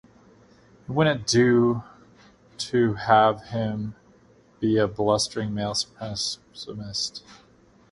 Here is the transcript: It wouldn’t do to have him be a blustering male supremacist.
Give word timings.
It 0.87 0.91
wouldn’t 0.91 1.27
do 1.27 1.83
to 2.71 2.93
have 2.95 3.43
him 3.49 3.93
be 4.59 4.77
a 4.79 4.87
blustering 4.87 5.53
male 5.53 5.75
supremacist. 5.75 7.21